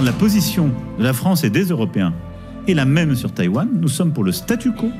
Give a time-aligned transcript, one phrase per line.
[0.00, 2.14] La position de la France et des Européens
[2.68, 3.68] est la même sur Taïwan.
[3.80, 4.90] Nous sommes pour le statu quo.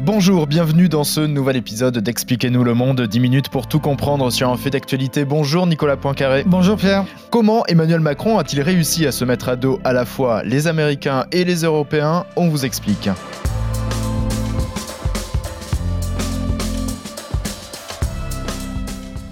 [0.00, 3.00] Bonjour, bienvenue dans ce nouvel épisode d'Expliquez-nous le monde.
[3.00, 5.24] 10 minutes pour tout comprendre sur un fait d'actualité.
[5.24, 6.42] Bonjour Nicolas Poincaré.
[6.44, 7.04] Bonjour Pierre.
[7.30, 11.26] Comment Emmanuel Macron a-t-il réussi à se mettre à dos à la fois les Américains
[11.30, 12.24] et les Européens?
[12.34, 13.08] On vous explique.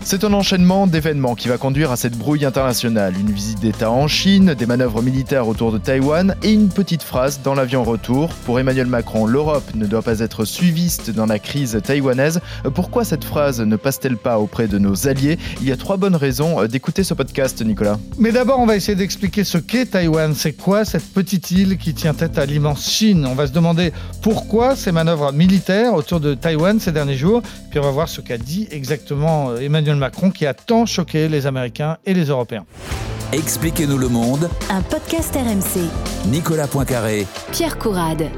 [0.08, 3.14] C'est un enchaînement d'événements qui va conduire à cette brouille internationale.
[3.18, 7.40] Une visite d'État en Chine, des manœuvres militaires autour de Taïwan et une petite phrase
[7.42, 8.28] dans l'avion retour.
[8.44, 12.40] Pour Emmanuel Macron, l'Europe ne doit pas être suiviste dans la crise taïwanaise.
[12.72, 15.40] Pourquoi cette phrase ne passe-t-elle pas auprès de nos alliés?
[15.60, 17.98] Il y a trois bonnes raisons d'écouter ce podcast, Nicolas.
[18.16, 20.34] Mais d'abord, on va essayer d'expliquer ce qu'est Taïwan.
[20.36, 23.26] C'est quoi cette petite île qui tient tête à l'immense Chine?
[23.26, 23.92] On va se demander
[24.22, 27.42] pourquoi ces manœuvres militaires autour de Taïwan ces derniers jours.
[27.70, 29.60] Puis on va voir ce qu'a dit exactement euh,
[29.96, 32.64] Emmanuel Macron qui a tant choqué les Américains et les Européens.
[33.32, 34.48] Expliquez-nous le monde.
[34.70, 35.88] Un podcast RMC.
[36.28, 37.26] Nicolas Poincaré.
[37.52, 38.30] Pierre Courade.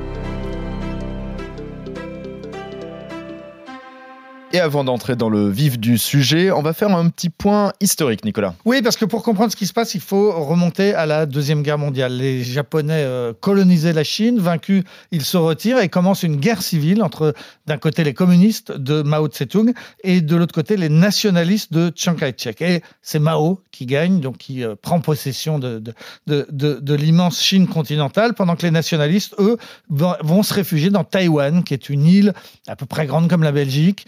[4.55, 8.25] Et avant d'entrer dans le vif du sujet, on va faire un petit point historique,
[8.25, 8.55] Nicolas.
[8.65, 11.63] Oui, parce que pour comprendre ce qui se passe, il faut remonter à la Deuxième
[11.63, 12.17] Guerre mondiale.
[12.17, 17.03] Les Japonais euh, colonisaient la Chine, vaincus, ils se retirent et commence une guerre civile
[17.03, 17.35] entre,
[17.67, 22.15] d'un côté, les communistes de Mao Tse-tung et de l'autre côté, les nationalistes de Chiang
[22.15, 22.63] Kai-shek.
[22.63, 25.83] Et c'est Mao qui gagne, donc qui euh, prend possession de,
[26.95, 29.59] l'immense Chine continentale, pendant que les nationalistes, eux,
[29.91, 32.33] vont, se réfugier dans Taïwan, qui est une île
[32.67, 34.07] à peu près grande comme la Belgique.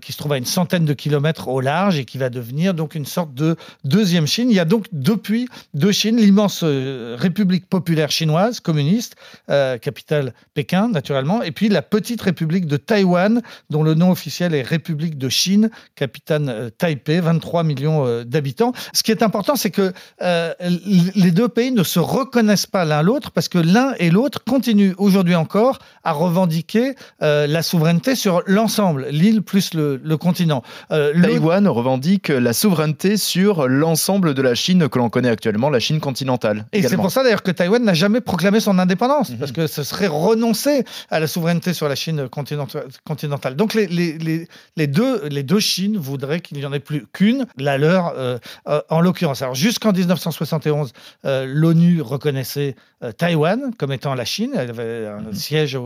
[0.00, 2.94] Qui se trouve à une centaine de kilomètres au large et qui va devenir donc
[2.94, 4.50] une sorte de deuxième Chine.
[4.50, 9.16] Il y a donc depuis deux Chines, l'immense euh, République populaire chinoise communiste,
[9.50, 14.54] euh, capitale Pékin naturellement, et puis la petite République de Taïwan, dont le nom officiel
[14.54, 18.72] est République de Chine, capitale Taipei, 23 millions d'habitants.
[18.92, 23.30] Ce qui est important, c'est que les deux pays ne se reconnaissent pas l'un l'autre
[23.30, 29.42] parce que l'un et l'autre continuent aujourd'hui encore à revendiquer la souveraineté sur l'ensemble, l'île
[29.50, 30.62] plus le, continent.
[30.92, 35.80] Euh, Taïwan revendique la souveraineté sur l'ensemble de la Chine que l'on connaît actuellement, la
[35.80, 36.66] Chine continentale.
[36.72, 39.38] Et c'est pour ça d'ailleurs que Taïwan n'a jamais proclamé son indépendance, mhm.
[39.38, 43.56] parce que ce serait renoncer à la souveraineté sur la Chine continentale.
[43.56, 44.46] Donc les, les,
[44.76, 48.38] les, deux, les deux Chines voudraient qu'il n'y en ait plus qu'une, la leur euh,
[48.68, 49.42] euh, en l'occurrence.
[49.42, 50.92] Alors jusqu'en 1971,
[51.24, 52.76] l'ONU reconnaissait
[53.18, 55.34] Taïwan comme étant la Chine, elle avait un mhm.
[55.34, 55.76] siège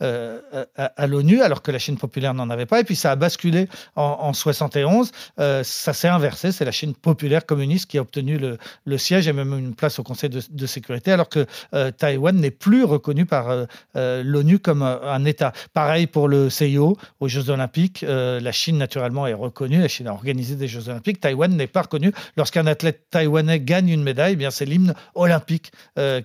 [0.00, 2.78] à, à l'ONU, alors que la Chine populaire n'en avait pas.
[2.78, 5.10] Et puis ça a basculé en, 71.
[5.38, 6.52] Euh, ça s'est inversé.
[6.52, 10.02] C'est la Chine populaire communiste qui a obtenu le, siège et même une place au
[10.02, 13.48] Conseil de, sécurité, alors que euh, Taïwan n'est plus reconnu par
[13.96, 15.52] euh, l'ONU comme un État.
[15.72, 18.04] Pareil pour le CIO aux Jeux Olympiques.
[18.06, 19.80] la Chine, naturellement, est reconnue.
[19.80, 21.20] La Chine a organisé des Jeux Olympiques.
[21.20, 22.12] Taïwan n'est pas reconnu.
[22.36, 25.72] Lorsqu'un athlète taïwanais gagne une médaille, eh bien c'est l'hymne olympique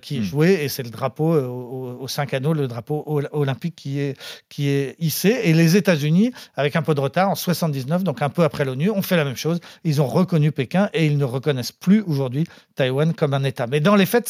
[0.02, 0.22] qui est hmm.
[0.22, 4.16] joué et c'est le drapeau aux, cinq anneaux, le drapeau olympique qui est,
[4.48, 5.40] qui est hissé.
[5.44, 6.32] Et les États-Unis,
[6.66, 9.24] avec un peu de retard, en 79, donc un peu après l'ONU, ont fait la
[9.24, 9.60] même chose.
[9.84, 12.44] Ils ont reconnu Pékin et ils ne reconnaissent plus aujourd'hui
[12.74, 13.66] Taïwan comme un État.
[13.66, 14.28] Mais dans les faits,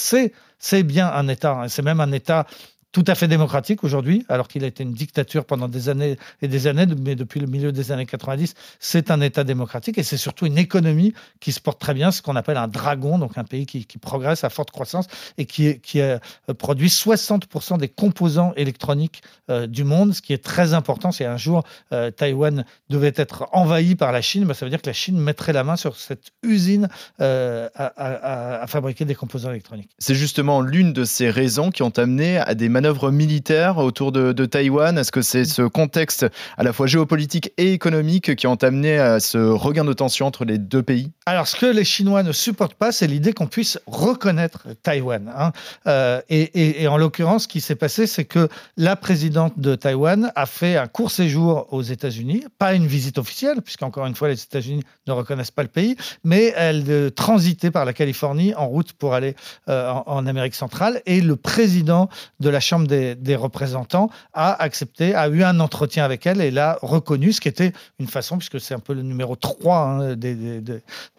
[0.59, 1.53] c'est bien un État.
[1.53, 1.69] Hein.
[1.69, 2.47] C'est même un État
[2.97, 6.49] tout à fait démocratique aujourd'hui, alors qu'il a été une dictature pendant des années et
[6.49, 10.17] des années, mais depuis le milieu des années 90, c'est un État démocratique et c'est
[10.17, 13.45] surtout une économie qui se porte très bien, ce qu'on appelle un dragon, donc un
[13.45, 16.19] pays qui, progresse à forte croissance et qui, euh,
[16.57, 19.21] produit 60% des composants électroniques
[19.51, 21.13] euh, du monde, ce qui est très important.
[21.13, 24.81] Si un jour euh, Taïwan devait être envahi par la Chine, bah, ça veut dire
[24.81, 29.91] que la Chine mettrait la main sur cette usine à, à fabriquer des composants électroniques.
[29.99, 34.13] C'est justement l'une de ces raisons qui ont amené à des manœuvres manœuvres militaires autour
[34.13, 34.97] de, Taïwan?
[34.97, 36.27] Est-ce que c'est ce contexte
[36.57, 40.45] à la fois géopolitique et économique qui ont amené à ce regain de tension entre
[40.45, 41.11] les deux pays?
[41.27, 45.33] Alors, ce que les Chinois ne supportent pas, c'est l'idée qu'on puisse reconnaître Taïwan.
[45.37, 45.53] Hein.
[45.89, 50.47] Euh, et, en l'occurrence, ce qui s'est passé, c'est que la présidente de Taïwan a
[50.47, 54.85] fait un court séjour aux États-Unis, pas une visite officielle, puisqu'encore une fois, les États-Unis
[55.09, 59.15] ne reconnaissent pas le pays, mais elle euh, transitait par la Californie en route pour
[59.15, 59.35] aller
[59.69, 61.03] euh, en, en Amérique centrale.
[61.07, 62.09] Et le président
[62.39, 66.79] de la Chambre des, représentants a accepté, a eu un entretien avec elle et l'a
[66.83, 70.61] reconnu, ce qui était une façon, puisque c'est un peu le numéro 3 hein, des,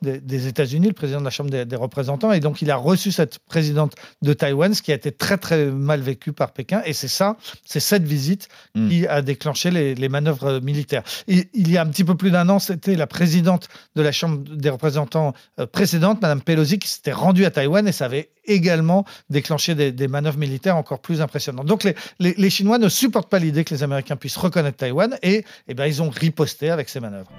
[0.01, 2.31] des, États-Unis, le président de la Chambre des, représentants.
[2.31, 5.65] Et donc, il a reçu cette présidente de Taïwan, ce qui a été très, très
[5.65, 6.81] mal vécu par Pékin.
[6.86, 8.89] Et c'est ça, c'est cette visite hmm.
[8.89, 11.04] qui a déclenché les, manœuvres militaires.
[11.27, 14.12] Et, il y a un petit peu plus d'un an, c'était la présidente de la
[14.12, 18.30] Chambre des représentants euh, précédente, Madame Pelosi, qui s'était rendue à Taïwan et ça avait
[18.47, 21.65] également déclenché des manœuvres militaires encore plus impressionnantes.
[21.65, 21.88] Donc
[22.19, 25.85] les, Chinois ne supportent pas l'idée que les Américains puissent reconnaître Taïwan et, eh ben,
[25.85, 27.31] ils ont riposté avec ces manœuvres.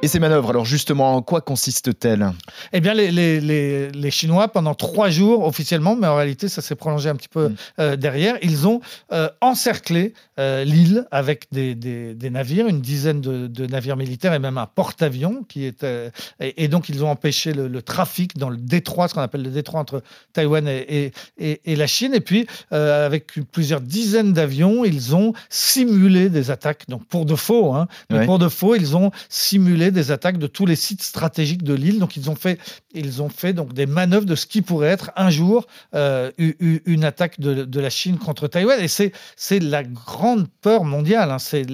[0.00, 2.30] Et ces manœuvres, alors justement, en quoi consistent-elles?
[2.72, 6.62] Eh bien, les, les, les, les, Chinois, pendant trois jours officiellement, mais en réalité, ça
[6.62, 7.56] s'est prolongé un petit peu mm.
[7.80, 8.80] euh, derrière, ils ont
[9.12, 14.34] euh, encerclé euh, l'île avec des, des, des, navires, une dizaine de, de, navires militaires
[14.34, 16.12] et même un porte-avions qui était.
[16.38, 19.42] Et, et, donc, ils ont empêché le, le, trafic dans le détroit, ce qu'on appelle
[19.42, 22.14] le détroit entre Taïwan et, et, et la Chine.
[22.14, 27.74] Et puis, avec plusieurs dizaines d'avions, ils ont simulé des attaques, donc pour de faux,
[27.74, 28.26] hein, mais ouais.
[28.26, 31.98] pour de faux, ils ont simulé des attaques de tous les sites stratégiques de l'île.
[31.98, 32.58] Donc ils ont fait,
[32.92, 37.04] ils ont fait donc des manœuvres de ce qui pourrait être un jour euh, une
[37.04, 38.80] attaque de, de, la Chine contre Taïwan.
[38.80, 41.30] Et c'est c'est la grande peur mondiale.
[41.30, 41.38] Hein.
[41.38, 41.66] C'est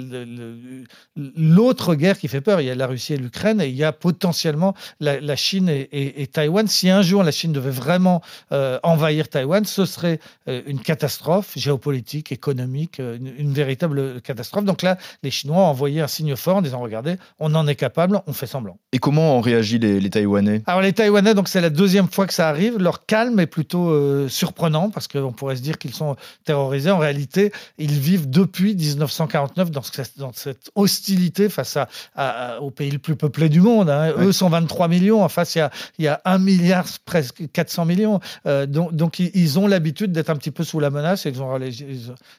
[1.17, 2.61] l'autre guerre qui fait peur.
[2.61, 6.27] Il y a la Russie et l'Ukraine et il y a potentiellement la, Chine et,
[6.33, 6.67] Taïwan.
[6.67, 8.23] Si un jour la Chine devait vraiment
[8.53, 14.65] euh, envahir Taïwan, ce serait euh, une catastrophe géopolitique, économique, une, une véritable catastrophe.
[14.65, 17.75] Donc là, les Chinois ont envoyé un signe fort en disant regardez, on en est
[18.05, 18.79] capable, on fait semblant.
[18.93, 20.63] Et comment ont réagi les, les Taïwanais?
[20.67, 22.79] Alors les Taïwanais, donc c'est la deuxième fois que ça arrive.
[22.79, 26.91] Leur calme est plutôt euh, surprenant parce qu'on pourrait se dire qu'ils sont terrorisés.
[26.91, 32.71] En réalité, ils vivent depuis 1949 dans, ce, dans cette hostilité face à, à, au
[32.71, 33.91] pays le plus peuplé du monde.
[33.91, 34.13] Hein.
[34.17, 34.27] Ouais.
[34.27, 35.23] Eux sont 23 millions.
[35.23, 38.21] En face, il y a, il y a 1 milliard, presque 400 millions.
[38.47, 41.43] Euh, donc, donc, ils ont l'habitude d'être un petit peu sous la menace et ils
[41.43, 41.87] ont réagi,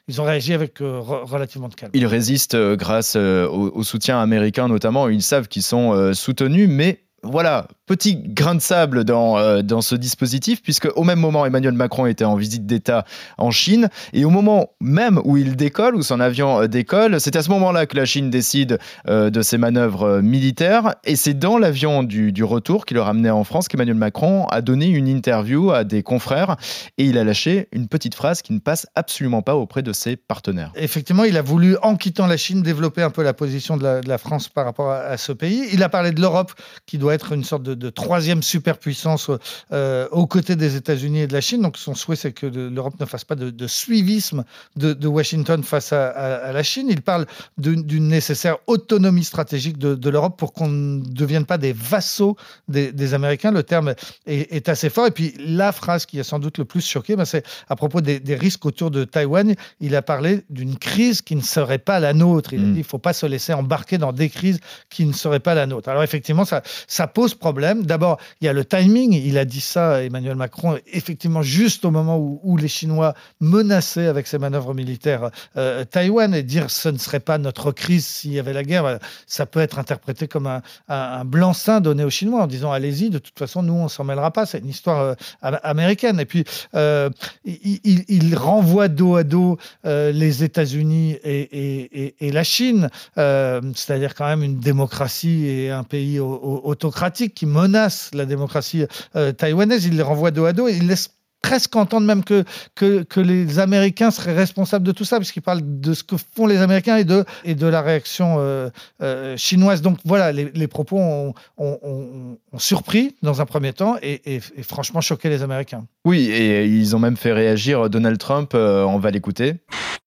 [0.08, 1.90] ils ont réagi avec euh, relativement de calme.
[1.94, 5.08] Ils résistent grâce au, au, soutien américain notamment.
[5.08, 9.80] Ils savent qu'ils sont euh, soutenus, mais voilà, petit grain de sable dans, euh, dans
[9.80, 13.04] ce dispositif, puisque au même moment, Emmanuel Macron était en visite d'État
[13.38, 17.36] en Chine, et au moment même où il décolle, où son avion euh, décolle, c'est
[17.36, 18.78] à ce moment-là que la Chine décide
[19.08, 23.30] euh, de ses manœuvres militaires, et c'est dans l'avion du, du, retour qui le ramenait
[23.30, 26.56] en France qu'Emmanuel Macron a donné une interview à des confrères,
[26.98, 30.16] et il a lâché une petite phrase qui ne passe absolument pas auprès de ses
[30.16, 30.72] partenaires.
[30.74, 34.18] Effectivement, il a voulu, en quittant la Chine, développer un peu la position de la,
[34.18, 35.68] France par rapport à ce pays.
[35.72, 36.52] Il a parlé de l'Europe,
[36.86, 39.30] qui doit être une sorte de, de troisième superpuissance
[39.72, 41.62] euh, aux côtés des États-Unis et de la Chine.
[41.62, 44.44] Donc son souhait, c'est que l'Europe ne fasse pas de, de suivisme
[44.76, 46.88] de, de, Washington face à, à, à, la Chine.
[46.90, 47.26] Il parle
[47.58, 52.36] d'une nécessaire autonomie stratégique de, l'Europe pour qu'on ne devienne pas des vassaux
[52.68, 53.50] des, des Américains.
[53.50, 53.94] Le terme
[54.26, 55.06] est, est, assez fort.
[55.06, 58.00] Et puis la phrase qui a sans doute le plus choqué, ben, c'est à propos
[58.00, 59.54] des, des, risques autour de Taïwan.
[59.80, 62.52] Il a parlé d'une crise qui ne serait pas la nôtre.
[62.52, 62.72] Il a mm.
[62.72, 65.54] dit il ne faut pas se laisser embarquer dans des crises qui ne seraient pas
[65.54, 65.88] la nôtre.
[65.88, 67.65] Alors effectivement, ça, ça pose problème.
[67.74, 69.12] D'abord, il y a le timing.
[69.12, 74.26] Il a dit ça, Emmanuel Macron, effectivement, juste au moment où, les Chinois menaçaient avec
[74.26, 78.38] ces manœuvres militaires euh, Taïwan et dire ce ne serait pas notre crise s'il y
[78.38, 82.46] avait la guerre, ça peut être interprété comme un, un, blanc-seing donné aux Chinois en
[82.46, 84.46] disant allez-y, de toute façon, nous, on s'en mêlera pas.
[84.46, 86.18] C'est une histoire euh, américaine.
[86.20, 87.10] Et puis, euh,
[87.44, 94.42] il, renvoie dos à dos euh, les États-Unis et, la Chine, euh, c'est-à-dire quand même
[94.42, 98.84] une démocratie et un pays autocratique qui menace la démocratie
[99.16, 99.84] euh, taïwanaise.
[99.86, 101.10] Il les renvoie dos à dos et il laisse
[101.42, 102.44] presque entendre même que,
[102.74, 106.46] que, que, les Américains seraient responsables de tout ça, puisqu'ils parlent de ce que font
[106.46, 108.68] les Américains et de, et de la réaction euh,
[109.00, 109.80] euh, chinoise.
[109.80, 114.34] Donc voilà, les, les propos ont, ont, ont, ont, surpris dans un premier temps et,
[114.34, 115.84] et, et, franchement choqué les Américains.
[116.04, 119.54] Oui, et ils ont même fait réagir Donald Trump, euh, on va l'écouter.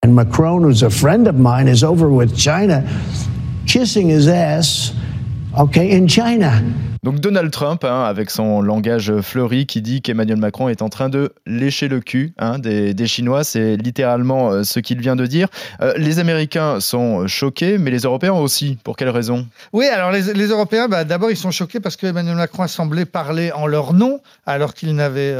[0.05, 2.83] And Macron, who's a friend of mine, is over with China,
[3.65, 4.93] kissing his ass,
[5.57, 6.61] okay, in China.
[7.03, 11.09] Donc Donald Trump, hein, avec son langage fleuri, qui dit qu'Emmanuel Macron est en train
[11.09, 15.47] de lécher le cul hein, des, Chinois, c'est littéralement euh, ce qu'il vient de dire.
[15.81, 18.77] Euh, les Américains sont choqués, mais les Européens aussi.
[18.83, 19.47] Pour quelle raison?
[19.73, 23.51] Oui, alors les, Européens, bah, d'abord, ils sont choqués parce qu'Emmanuel Macron a semblé parler
[23.51, 25.33] en leur nom, alors qu'il n'avait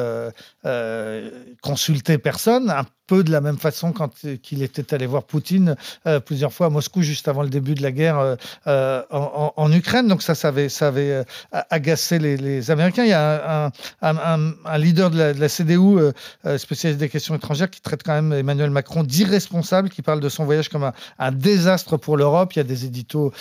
[0.66, 1.30] euh,
[1.62, 2.74] consulté personne.
[3.10, 4.12] Peu de la même façon quand
[4.44, 5.76] qu'il était allé voir Poutine
[6.06, 8.36] euh, plusieurs fois à Moscou juste avant le début de la guerre euh,
[8.68, 10.08] euh en, Ukraine.
[10.08, 11.24] Donc ça, ça avait, ça avait euh,
[11.72, 13.04] agacé les, Américains.
[13.04, 14.18] Il y a un,
[14.66, 15.98] un, leader de la, de CDU,
[16.46, 20.30] euh, spécialiste des questions étrangères, qui traite quand même Emmanuel Macron d'irresponsable, qui parle de
[20.30, 22.54] son voyage comme un, désastre pour l'Europe.
[22.54, 23.32] Il y a des éditos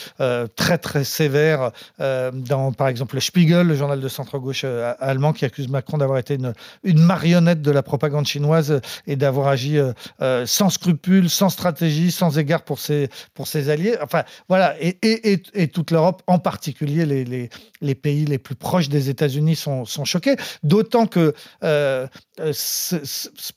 [0.56, 4.64] très très sévères dans, par exemple, le Spiegel, le journal de centre-gauche
[5.00, 9.48] allemand, qui accuse Macron d'avoir été une, une marionnette de la propagande chinoise et d'avoir
[9.66, 13.96] euh, euh, sans scrupules, sans stratégie, sans égard pour ses, pour ses alliés.
[14.02, 14.74] Enfin, voilà.
[14.80, 17.50] Et, et, et toute l'Europe, en particulier les, les,
[17.80, 20.36] les, pays les plus proches des États-Unis, sont, sont choqués.
[20.62, 21.34] D'autant que
[21.64, 22.06] euh,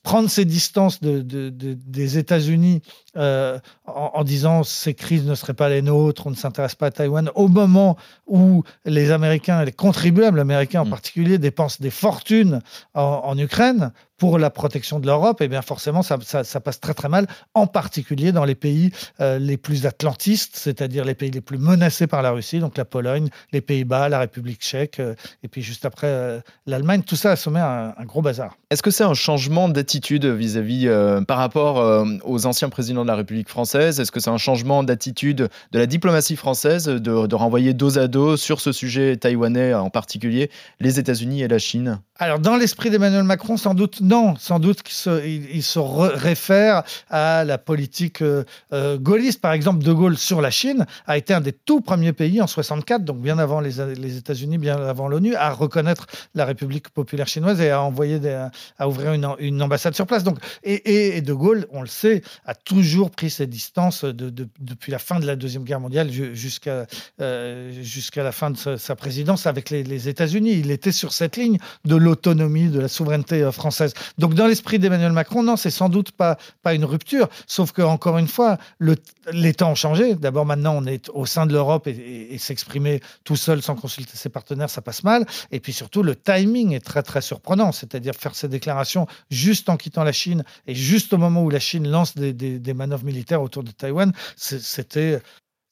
[0.02, 2.82] prendre ses distances de, de, de, des États-Unis
[3.16, 6.86] euh, en, en disant ces crises ne seraient pas les nôtres, on ne s'intéresse pas
[6.86, 10.90] à Taïwan, au moment où les Américains, les contribuables américains en Mm.
[10.90, 12.60] particulier, dépensent des fortunes
[12.94, 16.78] en, en Ukraine pour la protection de l'Europe, et bien forcément ça, ça- ça passe
[16.78, 21.32] très très mal, en particulier dans les pays euh, les plus atlantistes, c'est-à-dire les pays
[21.32, 25.14] les plus menacés par la Russie, donc la Pologne, les Pays-Bas, la République tchèque, euh,
[25.42, 27.02] et puis juste après euh, l'Allemagne.
[27.02, 28.56] Tout ça a semé un, un gros bazar.
[28.70, 30.88] Est-ce que c'est un changement d'attitude vis-à-vis
[31.26, 35.48] par rapport aux anciens présidents de la République française Est-ce que c'est un changement d'attitude
[35.72, 39.90] de la diplomatie française de, de renvoyer dos à dos sur ce sujet taïwanais en
[39.90, 42.00] particulier les États-Unis et la Chine?
[42.18, 44.36] Alors, dans l'esprit d'Emmanuel Macron, sans doute non.
[44.38, 49.40] Sans doute qu'il se, il, il se re- réfère à la politique euh, euh, gaulliste.
[49.40, 52.46] Par exemple, De Gaulle sur la Chine a été un des tout premiers pays en
[52.46, 57.26] 64, donc bien avant les, les États-Unis, bien avant l'ONU, à reconnaître la République populaire
[57.26, 58.46] chinoise et à envoyer des-
[58.78, 60.22] à ouvrir une, une ambassade sur place.
[60.22, 64.30] Donc, et, et- et De Gaulle, on le sait, a toujours pris ses distances de-
[64.30, 66.86] de- depuis la fin de la Deuxième Guerre mondiale ju- jusqu'à
[67.20, 70.52] euh, jusqu'à la fin de sa, présidence avec les, les États-Unis.
[70.58, 73.94] Il était sur cette ligne de l'autonomie, de la souveraineté euh, française.
[74.18, 77.28] Donc, dans l'esprit d'Emmanuel Macron, non, c'est sans doute pas, pas une rupture.
[77.46, 78.96] Sauf que, encore une fois, le-
[79.32, 80.14] les temps ont changé.
[80.14, 84.28] D'abord, maintenant, on est au sein de l'Europe et s'exprimer tout seul sans consulter ses
[84.28, 85.26] partenaires, ça passe mal.
[85.50, 87.72] Et puis surtout, le timing est très, très surprenant.
[87.72, 91.60] C'est-à-dire faire ces déclarations juste en quittant la Chine et juste au moment où la
[91.60, 95.20] Chine lance des, des- des manœuvres militaires autour de Taïwan, c'était.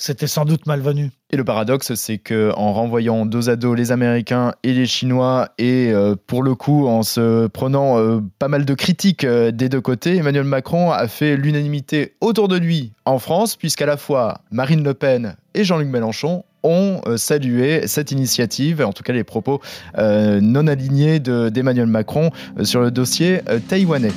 [0.03, 1.11] C'était sans doute malvenu.
[1.31, 5.51] Et le paradoxe, c'est que en renvoyant dos à dos les Américains et les Chinois,
[5.59, 9.69] et euh, pour le coup en se prenant euh, pas mal de critiques euh, des
[9.69, 14.41] deux côtés, Emmanuel Macron a fait l'unanimité autour de lui en France, puisqu'à la fois
[14.51, 19.61] Marine Le Pen et Jean-Luc Mélenchon ont salué cette initiative, en tout cas les propos
[19.99, 22.31] non alignés de- d'Emmanuel Macron
[22.63, 24.13] sur le dossier taïwanais.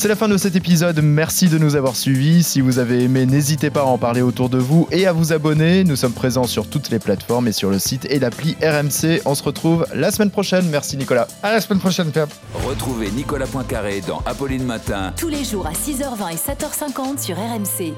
[0.00, 2.42] C'est la fin de cet épisode, merci de nous avoir suivis.
[2.42, 5.34] Si vous avez aimé, n'hésitez pas à en parler autour de vous et à vous
[5.34, 5.84] abonner.
[5.84, 9.20] Nous sommes présents sur toutes les plateformes et sur le site et l'appli RMC.
[9.26, 10.66] On se retrouve la semaine prochaine.
[10.70, 11.28] Merci Nicolas.
[11.42, 12.28] À la semaine prochaine, Pierre.
[12.66, 17.92] Retrouvez Nicolas Poincaré dans Apolline Matin Tous les jours à 6h20 et 7h50 sur RMC.